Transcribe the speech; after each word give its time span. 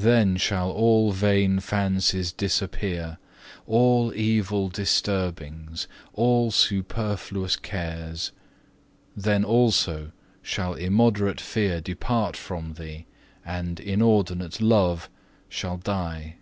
Then 0.00 0.38
shall 0.38 0.70
all 0.70 1.12
vain 1.12 1.60
fancies 1.60 2.32
disappear, 2.32 3.18
all 3.66 4.14
evil 4.14 4.70
disturbings, 4.70 5.86
and 6.16 6.54
superfluous 6.54 7.56
cares. 7.56 8.32
Then 9.14 9.44
also 9.44 10.12
shall 10.40 10.72
immoderate 10.72 11.38
fear 11.38 11.82
depart 11.82 12.34
from 12.34 12.76
thee, 12.80 13.04
and 13.44 13.78
inordinate 13.78 14.62
love 14.62 15.10
shall 15.50 15.76
die." 15.76 16.36